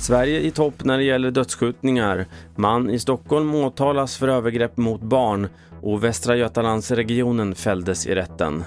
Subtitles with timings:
[0.00, 2.26] Sverige i topp när det gäller dödsskjutningar.
[2.56, 5.48] Man i Stockholm åtalas för övergrepp mot barn
[5.82, 8.64] och Västra Götalandsregionen fälldes i rätten.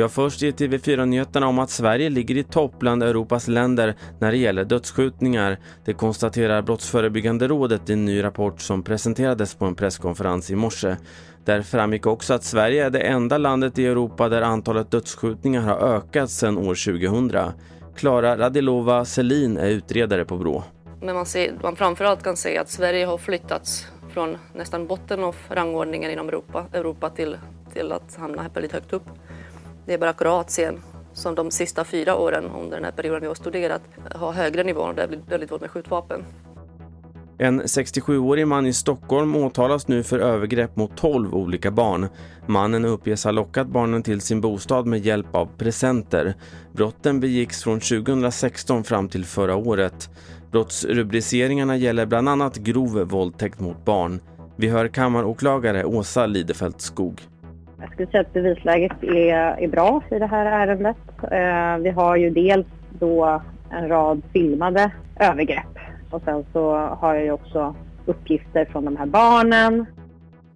[0.00, 4.36] Jag först i TV4-nyheterna om att Sverige ligger i topp bland Europas länder när det
[4.36, 5.58] gäller dödsskjutningar.
[5.84, 10.96] Det konstaterar Brottsförebyggande rådet i en ny rapport som presenterades på en presskonferens i morse.
[11.44, 15.76] Där framgick också att Sverige är det enda landet i Europa där antalet dödsskjutningar har
[15.76, 17.52] ökat sedan år 2000.
[17.96, 20.64] Klara Radilova Selin är utredare på Brå.
[21.00, 25.36] Men man, ser, man framförallt kan se att Sverige har flyttats från nästan botten av
[25.48, 27.36] rangordningen inom Europa, Europa till,
[27.72, 29.04] till att hamna väldigt högt upp.
[29.90, 30.80] Det är bara Kroatien
[31.12, 33.82] som de sista fyra åren under den här perioden vi har studerat
[34.14, 36.24] har högre nivå och det blir väldigt våld med skjutvapen.
[37.38, 42.08] En 67-årig man i Stockholm åtalas nu för övergrepp mot 12 olika barn.
[42.46, 46.34] Mannen uppges ha lockat barnen till sin bostad med hjälp av presenter.
[46.72, 50.10] Brotten begicks från 2016 fram till förra året.
[50.50, 54.20] Brottsrubriceringarna gäller bland annat grov våldtäkt mot barn.
[54.56, 57.20] Vi hör kammaråklagare Åsa Lidefelt Skog.
[57.80, 60.96] Jag skulle säga att bevisläget är, är bra i det här ärendet.
[61.22, 65.78] Eh, vi har ju dels då en rad filmade övergrepp
[66.10, 67.74] och sen så har jag ju också
[68.06, 69.86] uppgifter från de här barnen.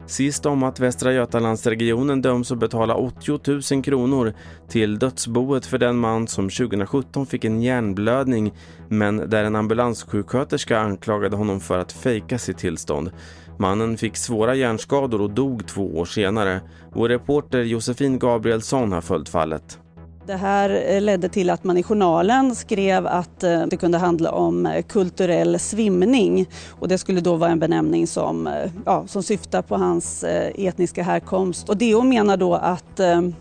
[0.07, 4.35] Sist om att Västra Götalandsregionen döms att betala 80 000 kronor
[4.69, 8.53] till dödsboet för den man som 2017 fick en hjärnblödning
[8.89, 13.11] men där en ambulanssjuksköterska anklagade honom för att fejka sitt tillstånd.
[13.59, 16.61] Mannen fick svåra hjärnskador och dog två år senare.
[16.93, 19.79] Vår reporter Josefin Gabrielsson har följt fallet.
[20.27, 24.33] Det här eh, ledde till att man i journalen skrev att eh, det kunde handla
[24.33, 28.49] om eh, kulturell svimning och det skulle då vara en benämning som,
[28.85, 31.69] ja, som syftar på hans etniska härkomst.
[31.69, 32.97] Och DO menar då att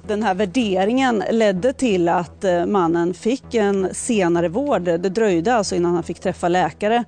[0.07, 4.81] den här värderingen ledde till att mannen fick en senare vård.
[4.81, 7.03] Det dröjde alltså innan han fick träffa läkare.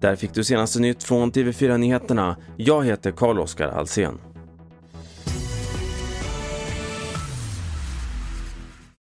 [0.00, 2.36] Där fick du senaste nytt från TV4 Nyheterna.
[2.56, 4.18] Jag heter Carl-Oskar Alsen.